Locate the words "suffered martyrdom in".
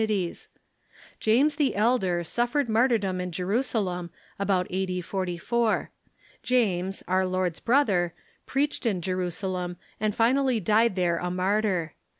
2.23-3.31